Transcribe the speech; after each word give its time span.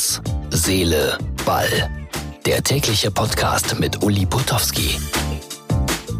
Herz, 0.00 0.22
Seele, 0.48 1.18
Ball. 1.44 1.68
Der 2.46 2.62
tägliche 2.62 3.10
Podcast 3.10 3.78
mit 3.78 4.02
Uli 4.02 4.24
Potowski. 4.24 4.98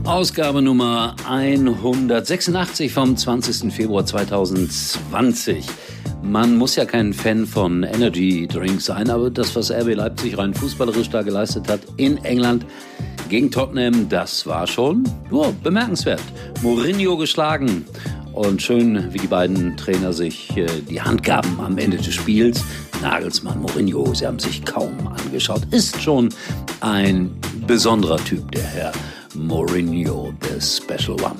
Ausgabe 0.04 0.60
Nummer 0.60 1.16
186 1.26 2.92
vom 2.92 3.16
20. 3.16 3.72
Februar 3.72 4.04
2020. 4.04 5.64
Man 6.22 6.58
muss 6.58 6.76
ja 6.76 6.84
kein 6.84 7.14
Fan 7.14 7.46
von 7.46 7.82
Energy 7.82 8.46
Drinks 8.46 8.84
sein, 8.84 9.08
aber 9.08 9.30
das, 9.30 9.56
was 9.56 9.70
RB 9.70 9.94
Leipzig 9.94 10.36
rein 10.36 10.52
fußballerisch 10.52 11.08
da 11.08 11.22
geleistet 11.22 11.66
hat 11.70 11.80
in 11.96 12.22
England 12.22 12.66
gegen 13.30 13.50
Tottenham, 13.50 14.10
das 14.10 14.46
war 14.46 14.66
schon 14.66 15.04
ja, 15.32 15.54
bemerkenswert. 15.62 16.22
Mourinho 16.60 17.16
geschlagen. 17.16 17.86
Und 18.34 18.60
schön, 18.60 19.12
wie 19.14 19.18
die 19.18 19.26
beiden 19.26 19.76
Trainer 19.78 20.12
sich 20.12 20.54
äh, 20.56 20.66
die 20.88 21.00
Hand 21.00 21.22
gaben 21.22 21.58
am 21.60 21.78
Ende 21.78 21.96
des 21.96 22.14
Spiels. 22.14 22.62
Nagelsmann, 23.00 23.60
Mourinho, 23.60 24.14
sie 24.14 24.26
haben 24.26 24.38
sich 24.38 24.64
kaum 24.64 25.08
angeschaut. 25.08 25.62
Ist 25.70 26.00
schon 26.02 26.28
ein 26.80 27.30
besonderer 27.66 28.18
Typ, 28.18 28.50
der 28.52 28.64
Herr 28.64 28.92
Mourinho, 29.34 30.34
the 30.42 30.60
Special 30.60 31.20
One. 31.22 31.36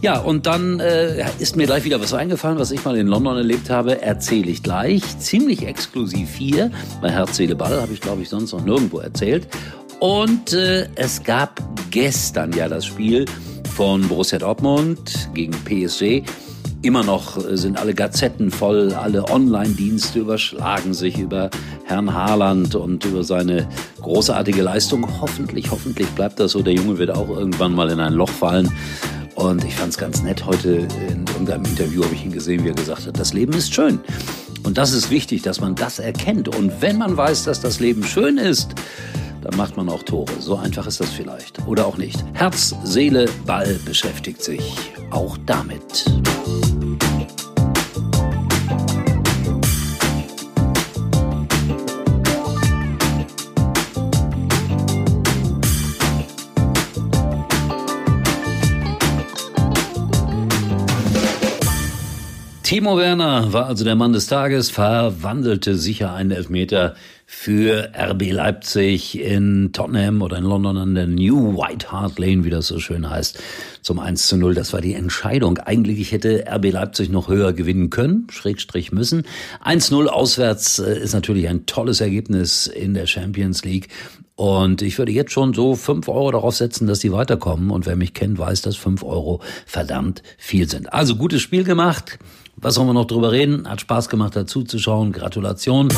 Ja, 0.00 0.18
und 0.20 0.46
dann 0.46 0.80
äh, 0.80 1.24
ist 1.38 1.56
mir 1.56 1.66
gleich 1.66 1.84
wieder 1.84 2.00
was 2.00 2.14
eingefallen, 2.14 2.58
was 2.58 2.70
ich 2.70 2.84
mal 2.84 2.96
in 2.96 3.06
London 3.06 3.36
erlebt 3.36 3.70
habe. 3.70 4.00
Erzähle 4.02 4.50
ich 4.50 4.62
gleich. 4.62 5.02
Ziemlich 5.18 5.66
exklusiv 5.66 6.34
hier. 6.34 6.70
Bei 7.00 7.10
Herz, 7.10 7.36
Seele, 7.36 7.54
Ball 7.54 7.80
habe 7.80 7.92
ich, 7.92 8.00
glaube 8.00 8.22
ich, 8.22 8.28
sonst 8.28 8.52
noch 8.52 8.64
nirgendwo 8.64 8.98
erzählt. 8.98 9.48
Und 10.00 10.52
äh, 10.52 10.88
es 10.96 11.22
gab 11.22 11.62
gestern 11.90 12.52
ja 12.52 12.68
das 12.68 12.86
Spiel 12.86 13.26
von 13.76 14.06
Borussia 14.08 14.38
Dortmund 14.38 15.30
gegen 15.34 15.52
PSG. 15.64 16.22
Immer 16.82 17.04
noch 17.04 17.38
sind 17.50 17.78
alle 17.78 17.94
Gazetten 17.94 18.50
voll, 18.50 18.92
alle 18.92 19.30
Online-Dienste 19.30 20.18
überschlagen 20.18 20.94
sich 20.94 21.16
über 21.16 21.48
Herrn 21.84 22.12
Haaland 22.12 22.74
und 22.74 23.04
über 23.04 23.22
seine 23.22 23.68
großartige 24.00 24.62
Leistung. 24.62 25.06
Hoffentlich, 25.20 25.70
hoffentlich 25.70 26.08
bleibt 26.08 26.40
das 26.40 26.52
so. 26.52 26.60
Der 26.60 26.72
Junge 26.74 26.98
wird 26.98 27.12
auch 27.12 27.28
irgendwann 27.28 27.72
mal 27.72 27.88
in 27.90 28.00
ein 28.00 28.14
Loch 28.14 28.28
fallen. 28.28 28.68
Und 29.36 29.64
ich 29.64 29.76
fand 29.76 29.90
es 29.90 29.98
ganz 29.98 30.24
nett. 30.24 30.44
Heute 30.44 30.88
in 31.08 31.24
irgendeinem 31.28 31.64
Interview 31.66 32.02
habe 32.02 32.14
ich 32.16 32.24
ihn 32.24 32.32
gesehen, 32.32 32.64
wie 32.64 32.70
er 32.70 32.74
gesagt 32.74 33.06
hat, 33.06 33.16
das 33.16 33.32
Leben 33.32 33.52
ist 33.52 33.72
schön. 33.72 34.00
Und 34.64 34.76
das 34.76 34.92
ist 34.92 35.08
wichtig, 35.08 35.42
dass 35.42 35.60
man 35.60 35.76
das 35.76 36.00
erkennt. 36.00 36.48
Und 36.48 36.72
wenn 36.80 36.98
man 36.98 37.16
weiß, 37.16 37.44
dass 37.44 37.60
das 37.60 37.78
Leben 37.78 38.02
schön 38.02 38.38
ist, 38.38 38.74
dann 39.42 39.56
macht 39.56 39.76
man 39.76 39.88
auch 39.88 40.02
Tore. 40.02 40.32
So 40.40 40.56
einfach 40.56 40.88
ist 40.88 41.00
das 41.00 41.10
vielleicht. 41.10 41.64
Oder 41.68 41.86
auch 41.86 41.96
nicht. 41.96 42.24
Herz, 42.32 42.74
Seele, 42.82 43.26
Ball 43.46 43.78
beschäftigt 43.84 44.42
sich 44.42 44.62
auch 45.12 45.38
damit. 45.46 46.04
Timo 62.62 62.96
Werner 62.96 63.52
war 63.52 63.66
also 63.66 63.84
der 63.84 63.96
Mann 63.96 64.12
des 64.12 64.28
Tages, 64.28 64.70
verwandelte 64.70 65.74
sicher 65.74 66.14
einen 66.14 66.30
Elfmeter 66.30 66.94
für 67.34 67.90
RB 67.98 68.30
Leipzig 68.30 69.18
in 69.18 69.72
Tottenham 69.72 70.22
oder 70.22 70.36
in 70.36 70.44
London 70.44 70.76
an 70.76 70.94
der 70.94 71.08
New 71.08 71.56
White 71.56 71.90
Hart 71.90 72.18
Lane, 72.18 72.44
wie 72.44 72.50
das 72.50 72.68
so 72.68 72.78
schön 72.78 73.08
heißt, 73.08 73.42
zum 73.80 73.98
1 73.98 74.28
zu 74.28 74.36
0. 74.36 74.54
Das 74.54 74.72
war 74.72 74.80
die 74.80 74.94
Entscheidung. 74.94 75.58
Eigentlich 75.58 76.12
hätte 76.12 76.44
RB 76.46 76.70
Leipzig 76.70 77.08
noch 77.08 77.28
höher 77.28 77.52
gewinnen 77.52 77.90
können, 77.90 78.28
Schrägstrich 78.30 78.92
müssen. 78.92 79.24
1-0 79.64 80.06
auswärts 80.06 80.78
äh, 80.78 81.00
ist 81.00 81.14
natürlich 81.14 81.48
ein 81.48 81.66
tolles 81.66 82.00
Ergebnis 82.00 82.68
in 82.68 82.94
der 82.94 83.06
Champions 83.06 83.64
League. 83.64 83.88
Und 84.36 84.82
ich 84.82 84.98
würde 84.98 85.10
jetzt 85.10 85.32
schon 85.32 85.52
so 85.52 85.74
fünf 85.74 86.08
Euro 86.08 86.30
darauf 86.30 86.54
setzen, 86.54 86.86
dass 86.86 87.00
die 87.00 87.12
weiterkommen. 87.12 87.70
Und 87.70 87.86
wer 87.86 87.96
mich 87.96 88.14
kennt, 88.14 88.38
weiß, 88.38 88.60
dass 88.62 88.76
fünf 88.76 89.02
Euro 89.02 89.40
verdammt 89.66 90.22
viel 90.36 90.68
sind. 90.68 90.92
Also 90.92 91.16
gutes 91.16 91.40
Spiel 91.40 91.64
gemacht. 91.64 92.18
Was 92.56 92.74
sollen 92.74 92.86
wir 92.86 92.94
noch 92.94 93.06
drüber 93.06 93.32
reden? 93.32 93.68
Hat 93.68 93.80
Spaß 93.80 94.10
gemacht, 94.10 94.36
dazu 94.36 94.62
zu 94.62 94.78
schauen. 94.78 95.12
Gratulation. 95.12 95.88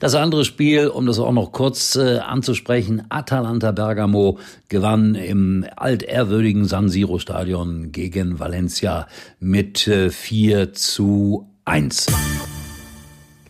Das 0.00 0.14
andere 0.14 0.44
Spiel, 0.44 0.86
um 0.86 1.06
das 1.06 1.18
auch 1.18 1.32
noch 1.32 1.50
kurz 1.50 1.96
äh, 1.96 2.18
anzusprechen, 2.18 3.02
Atalanta 3.08 3.72
Bergamo 3.72 4.38
gewann 4.68 5.16
im 5.16 5.66
altehrwürdigen 5.74 6.66
San 6.66 6.88
Siro 6.88 7.18
Stadion 7.18 7.90
gegen 7.90 8.38
Valencia 8.38 9.08
mit 9.40 9.88
äh, 9.88 10.10
4 10.10 10.72
zu 10.72 11.48
1. 11.64 12.06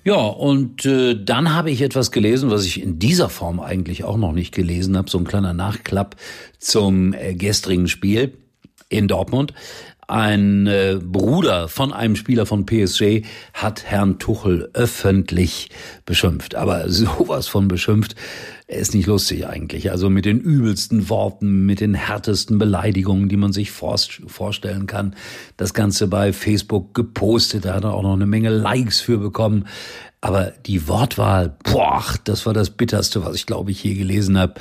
Ja, 0.04 0.14
und 0.14 0.87
äh, 0.87 1.22
dann 1.22 1.54
habe 1.54 1.70
ich 1.70 1.82
etwas 1.82 2.12
gelesen, 2.12 2.50
was 2.50 2.64
ich 2.64 2.82
in 2.82 2.98
dieser 2.98 3.28
Form 3.28 3.60
eigentlich 3.60 4.04
auch 4.04 4.16
noch 4.16 4.32
nicht 4.32 4.54
gelesen 4.54 4.97
habe, 4.97 5.10
so 5.10 5.19
ein 5.19 5.25
kleiner 5.25 5.53
Nachklapp 5.53 6.16
zum 6.58 7.12
äh, 7.12 7.34
gestrigen 7.34 7.88
Spiel 7.88 8.32
in 8.88 9.06
Dortmund. 9.06 9.53
Ein 10.10 10.66
äh, 10.66 10.98
Bruder 11.02 11.69
von 11.69 11.92
einem 11.92 12.16
Spieler 12.16 12.46
von 12.46 12.64
PSG 12.64 13.26
hat 13.52 13.84
Herrn 13.84 14.19
Tuchel 14.19 14.70
öffentlich 14.72 15.69
beschimpft, 16.06 16.54
aber 16.54 16.88
sowas 16.88 17.46
von 17.46 17.69
beschimpft. 17.69 18.16
Ist 18.66 18.94
nicht 18.94 19.06
lustig 19.06 19.46
eigentlich. 19.46 19.91
Also 19.91 20.08
mit 20.08 20.24
den 20.24 20.41
übelsten 20.41 21.10
Worten, 21.10 21.66
mit 21.66 21.80
den 21.80 21.92
härtesten 21.92 22.58
Beleidigungen, 22.58 23.28
die 23.28 23.36
man 23.36 23.52
sich 23.52 23.70
vorstellen 23.70 24.86
kann. 24.86 25.14
Das 25.58 25.74
Ganze 25.74 26.06
bei 26.06 26.32
Facebook 26.32 26.94
gepostet. 26.94 27.66
Da 27.66 27.75
hat 27.75 27.84
er 27.84 27.92
auch 27.92 28.02
noch 28.02 28.14
eine 28.14 28.26
Menge 28.26 28.48
Likes 28.48 29.00
für 29.00 29.19
bekommen. 29.19 29.66
Aber 30.20 30.52
die 30.66 30.88
Wortwahl, 30.88 31.56
boah, 31.62 32.02
das 32.24 32.44
war 32.44 32.52
das 32.52 32.70
Bitterste, 32.70 33.24
was 33.24 33.36
ich 33.36 33.46
glaube 33.46 33.70
ich 33.70 33.84
je 33.84 33.94
gelesen 33.94 34.36
habe 34.36 34.54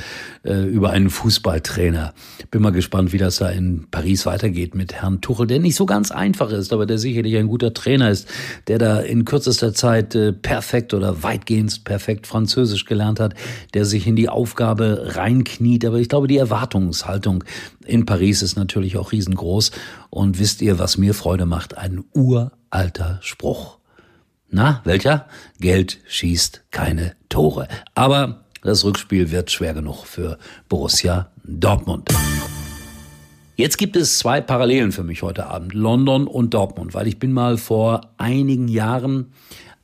äh, 0.43 0.63
über 0.63 0.91
einen 0.91 1.09
Fußballtrainer. 1.09 2.13
Bin 2.51 2.61
mal 2.61 2.71
gespannt, 2.71 3.11
wie 3.11 3.17
das 3.17 3.37
da 3.37 3.49
in 3.49 3.87
Paris 3.89 4.27
weitergeht 4.27 4.75
mit 4.75 4.93
Herrn 4.93 5.19
Tuchel, 5.19 5.47
der 5.47 5.59
nicht 5.59 5.75
so 5.75 5.87
ganz 5.87 6.11
einfach 6.11 6.51
ist, 6.51 6.71
aber 6.73 6.85
der 6.85 6.99
sicherlich 6.99 7.37
ein 7.37 7.47
guter 7.47 7.73
Trainer 7.73 8.11
ist, 8.11 8.27
der 8.67 8.77
da 8.77 8.99
in 8.99 9.25
kürzester 9.25 9.73
Zeit 9.73 10.13
äh, 10.13 10.31
perfekt 10.31 10.93
oder 10.93 11.23
weitgehend 11.23 11.83
perfekt 11.83 12.27
Französisch 12.27 12.85
gelernt 12.85 13.19
hat, 13.19 13.33
der 13.73 13.85
sich 13.85 14.05
in 14.05 14.15
die 14.15 14.29
Aufgabe 14.29 15.15
reinkniet. 15.15 15.85
Aber 15.85 15.97
ich 15.97 16.09
glaube, 16.09 16.27
die 16.27 16.37
Erwartungshaltung 16.37 17.43
in 17.83 18.05
Paris 18.05 18.43
ist 18.43 18.57
natürlich 18.57 18.95
auch 18.97 19.11
riesengroß. 19.11 19.71
Und 20.11 20.37
wisst 20.37 20.61
ihr, 20.61 20.77
was 20.77 20.99
mir 20.99 21.15
Freude 21.15 21.47
macht? 21.47 21.77
Ein 21.77 22.03
uralter 22.13 23.17
Spruch. 23.21 23.76
Na, 24.49 24.81
welcher? 24.85 25.27
Geld 25.59 25.99
schießt 26.07 26.63
keine 26.71 27.15
Tore. 27.27 27.67
Aber 27.95 28.45
das 28.63 28.85
Rückspiel 28.85 29.29
wird 29.29 29.51
schwer 29.51 29.73
genug 29.73 30.05
für 30.05 30.37
Borussia 30.69 31.31
Dortmund. 31.43 32.09
Jetzt 33.57 33.77
gibt 33.77 33.97
es 33.97 34.19
zwei 34.19 34.39
Parallelen 34.39 34.93
für 34.93 35.03
mich 35.03 35.21
heute 35.21 35.47
Abend, 35.47 35.73
London 35.73 36.27
und 36.27 36.53
Dortmund, 36.53 36.93
weil 36.93 37.07
ich 37.07 37.19
bin 37.19 37.33
mal 37.33 37.57
vor 37.57 38.13
einigen 38.17 38.69
Jahren 38.69 39.33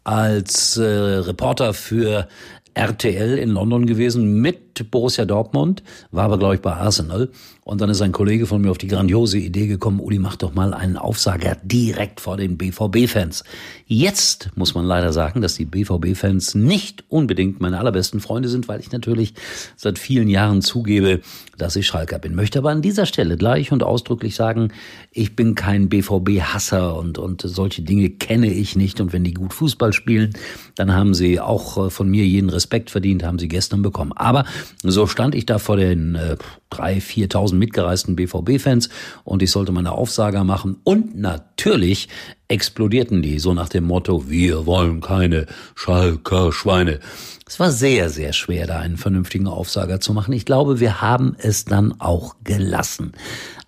als 0.06 0.78
äh, 0.78 0.84
Reporter 0.84 1.74
für 1.74 2.28
RTL 2.74 3.38
in 3.38 3.50
London 3.50 3.86
gewesen 3.86 4.40
mit 4.40 4.63
Borussia 4.90 5.26
Dortmund, 5.26 5.84
war 6.12 6.26
aber 6.26 6.40
glaube 6.40 6.56
ich 6.56 6.62
bei 6.62 6.74
Arsenal 6.74 7.30
und 7.66 7.80
dann 7.80 7.90
ist 7.90 8.02
ein 8.02 8.12
Kollege 8.12 8.46
von 8.46 8.62
mir 8.62 8.72
auf 8.72 8.78
die 8.78 8.88
grandiose 8.88 9.38
Idee 9.38 9.68
gekommen, 9.68 10.02
Uli, 10.02 10.20
mach 10.20 10.36
doch 10.36 10.54
mal 10.54 10.74
einen 10.74 10.98
Aufsager 10.98 11.58
direkt 11.64 12.20
vor 12.20 12.36
den 12.36 12.58
BVB-Fans. 12.58 13.46
Jetzt 13.86 14.50
muss 14.56 14.76
man 14.76 14.86
leider 14.86 15.14
sagen, 15.14 15.42
dass 15.42 15.56
die 15.56 15.66
BVB-Fans 15.66 16.56
nicht 16.56 17.06
unbedingt 17.08 17.62
meine 17.62 17.80
allerbesten 17.80 18.20
Freunde 18.20 18.50
sind, 18.50 18.68
weil 18.68 18.82
ich 18.82 18.92
natürlich 18.92 19.34
seit 19.78 19.98
vielen 19.98 20.28
Jahren 20.28 20.62
zugebe, 20.62 21.22
dass 21.58 21.76
ich 21.78 21.88
Schalker 21.88 22.20
bin. 22.20 22.36
Möchte 22.36 22.60
aber 22.60 22.72
an 22.72 22.82
dieser 22.82 23.06
Stelle 23.06 23.38
gleich 23.38 23.72
und 23.72 23.84
ausdrücklich 23.84 24.36
sagen, 24.36 24.74
ich 25.12 25.36
bin 25.36 25.56
kein 25.56 25.88
BVB-Hasser 25.88 26.98
und, 26.98 27.18
und 27.18 27.44
solche 27.44 27.82
Dinge 27.82 28.10
kenne 28.10 28.52
ich 28.52 28.76
nicht. 28.76 29.00
Und 29.00 29.14
wenn 29.14 29.24
die 29.24 29.34
gut 29.34 29.54
Fußball 29.54 29.94
spielen, 29.94 30.34
dann 30.76 30.94
haben 30.94 31.14
sie 31.14 31.40
auch 31.40 31.86
äh, 31.86 31.90
von 31.90 32.10
mir 32.10 32.26
jeden 32.26 32.50
Respekt 32.50 32.90
verdient, 32.90 33.24
haben 33.24 33.40
sie 33.40 33.48
gestern 33.48 33.82
bekommen. 33.82 34.12
Aber 34.14 34.46
so 34.82 35.08
stand 35.08 35.36
ich 35.36 35.46
da 35.46 35.60
vor 35.60 35.78
den 35.78 36.16
äh, 36.16 36.38
drei, 36.70 36.98
4.000 36.98 37.56
mitgereisten 37.56 38.16
BVB-Fans 38.16 38.90
und 39.24 39.42
ich 39.42 39.52
sollte 39.52 39.72
meine 39.72 39.92
Aufsager 39.92 40.44
machen 40.44 40.78
und 40.84 41.18
natürlich 41.18 42.10
explodierten 42.48 43.22
die, 43.22 43.40
so 43.40 43.54
nach 43.54 43.70
dem 43.70 43.86
Motto, 43.86 44.30
wir 44.30 44.66
wollen 44.66 45.02
keine 45.02 45.48
Schalker 45.76 46.52
Schweine. 46.52 47.00
Es 47.48 47.60
war 47.60 47.72
sehr, 47.72 48.10
sehr 48.10 48.34
schwer, 48.34 48.68
da 48.68 48.80
einen 48.80 48.98
vernünftigen 48.98 49.48
Aufsager 49.48 50.00
zu 50.00 50.14
machen. 50.14 50.34
Ich 50.34 50.46
glaube, 50.46 50.80
wir 50.80 51.02
haben 51.02 51.36
es 51.38 51.66
dann 51.66 52.00
auch 52.00 52.36
gelassen. 52.44 53.14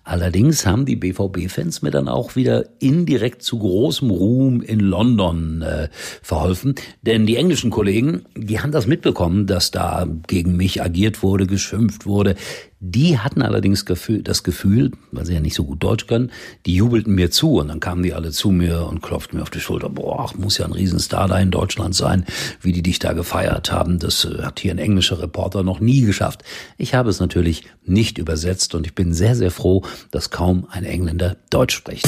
Allerdings 0.06 0.64
haben 0.64 0.86
die 0.86 0.94
BVB-Fans 0.94 1.82
mir 1.82 1.90
dann 1.90 2.06
auch 2.06 2.36
wieder 2.36 2.64
indirekt 2.78 3.42
zu 3.42 3.58
großem 3.58 4.08
Ruhm 4.08 4.62
in 4.62 4.78
London 4.78 5.62
äh, 5.62 5.88
verholfen. 6.22 6.76
Denn 7.02 7.26
die 7.26 7.34
englischen 7.34 7.70
Kollegen, 7.70 8.24
die 8.36 8.60
haben 8.60 8.70
das 8.70 8.86
mitbekommen, 8.86 9.48
dass 9.48 9.72
da 9.72 10.06
gegen 10.28 10.56
mich 10.56 10.80
agiert 10.80 11.24
wurde, 11.24 11.48
geschimpft 11.48 12.06
wurde. 12.06 12.36
Die 12.78 13.18
hatten 13.18 13.40
allerdings 13.40 13.86
das 13.86 14.42
Gefühl, 14.42 14.90
weil 15.10 15.24
sie 15.24 15.32
ja 15.32 15.40
nicht 15.40 15.54
so 15.54 15.64
gut 15.64 15.82
Deutsch 15.82 16.06
können, 16.06 16.30
die 16.66 16.74
jubelten 16.74 17.14
mir 17.14 17.30
zu 17.30 17.54
und 17.54 17.68
dann 17.68 17.80
kamen 17.80 18.02
die 18.02 18.12
alle 18.12 18.32
zu 18.32 18.50
mir 18.50 18.86
und 18.86 19.00
klopften 19.00 19.38
mir 19.38 19.42
auf 19.42 19.50
die 19.50 19.60
Schulter. 19.60 19.88
Boah, 19.88 20.30
muss 20.36 20.58
ja 20.58 20.66
ein 20.66 20.72
Riesenstar 20.72 21.26
da 21.26 21.38
in 21.38 21.50
Deutschland 21.50 21.94
sein, 21.94 22.26
wie 22.60 22.72
die 22.72 22.82
dich 22.82 22.98
da 22.98 23.14
gefeiert 23.14 23.72
haben. 23.72 23.98
Das 23.98 24.26
äh, 24.26 24.42
hat 24.42 24.60
hier 24.60 24.72
ein 24.72 24.78
englischer 24.78 25.22
Reporter 25.22 25.62
noch 25.62 25.80
nie 25.80 26.02
geschafft. 26.02 26.44
Ich 26.76 26.94
habe 26.94 27.08
es 27.08 27.18
natürlich 27.18 27.64
nicht 27.84 28.18
übersetzt 28.18 28.74
und 28.74 28.86
ich 28.86 28.94
bin 28.94 29.14
sehr, 29.14 29.36
sehr 29.36 29.50
froh, 29.50 29.82
dass 30.10 30.30
kaum 30.30 30.66
ein 30.70 30.84
Engländer 30.84 31.36
Deutsch 31.48 31.74
spricht. 31.74 32.06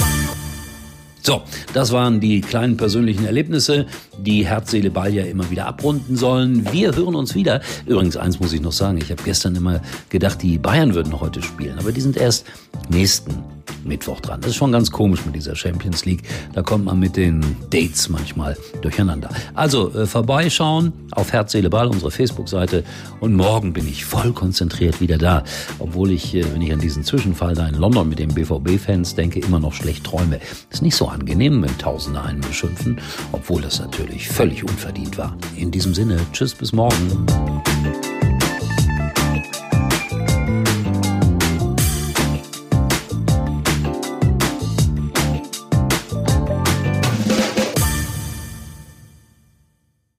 So, 1.29 1.43
das 1.75 1.93
waren 1.93 2.21
die 2.21 2.41
kleinen 2.41 2.79
persönlichen 2.79 3.27
Erlebnisse, 3.27 3.85
die 4.17 4.47
Herz, 4.47 4.71
Seele, 4.71 4.91
Ball 4.91 5.13
ja 5.13 5.25
immer 5.25 5.51
wieder 5.51 5.67
abrunden 5.67 6.17
sollen. 6.17 6.67
Wir 6.73 6.97
hören 6.97 7.15
uns 7.15 7.35
wieder. 7.35 7.61
Übrigens, 7.85 8.17
eins 8.17 8.41
muss 8.41 8.55
ich 8.55 8.63
noch 8.63 8.73
sagen. 8.73 8.97
Ich 8.97 9.11
habe 9.11 9.23
gestern 9.23 9.55
immer 9.55 9.83
gedacht, 10.09 10.41
die 10.41 10.57
Bayern 10.57 10.95
würden 10.95 11.21
heute 11.21 11.43
spielen, 11.43 11.79
aber 11.79 11.93
die 11.93 12.01
sind 12.01 12.17
erst 12.17 12.47
nächsten 12.89 13.45
Mittwoch 13.85 14.21
dran. 14.21 14.41
Das 14.41 14.51
ist 14.51 14.57
schon 14.57 14.73
ganz 14.73 14.91
komisch 14.91 15.25
mit 15.25 15.35
dieser 15.35 15.57
Champions 15.57 16.05
League. 16.05 16.23
Da 16.53 16.63
kommt 16.63 16.85
man 16.85 16.99
mit 16.99 17.17
den 17.17 17.45
Dates 17.71 18.09
manchmal 18.09 18.57
durcheinander. 18.83 19.31
Also 19.55 19.93
äh, 19.95 20.07
vorbeischauen 20.07 20.93
auf 21.13 21.33
Herz, 21.33 21.53
Seele, 21.53 21.71
Ball, 21.71 21.89
unsere 21.89 22.11
Facebook-Seite. 22.11 22.85
Und 23.21 23.35
morgen 23.35 23.73
bin 23.73 23.89
ich 23.89 24.05
voll 24.05 24.33
konzentriert 24.33 25.01
wieder 25.01 25.19
da. 25.19 25.45
Obwohl 25.79 26.11
ich, 26.11 26.35
äh, 26.35 26.45
wenn 26.53 26.63
ich 26.63 26.73
an 26.73 26.81
diesen 26.81 27.05
Zwischenfall 27.05 27.55
da 27.55 27.67
in 27.67 27.75
London 27.75 28.09
mit 28.09 28.19
den 28.19 28.35
BVB-Fans 28.35 29.15
denke, 29.15 29.41
immer 29.41 29.61
noch 29.61 29.73
schlecht 29.73 30.05
träume. 30.05 30.41
Ist 30.71 30.83
nicht 30.83 30.97
so 30.97 31.09
angenehm, 31.19 31.63
wenn 31.63 31.79
Tausende 31.79 32.23
einen 32.23 32.41
beschimpfen, 32.41 33.01
obwohl 33.33 33.63
das 33.63 33.81
natürlich 33.81 34.29
völlig 34.29 34.65
unverdient 34.65 35.19
war. 35.19 35.37
In 35.57 35.71
diesem 35.71 35.95
Sinne, 35.95 36.19
tschüss 36.33 36.55
bis 36.55 36.73
morgen. 36.73 37.27